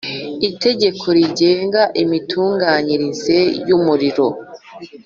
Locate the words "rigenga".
1.17-1.81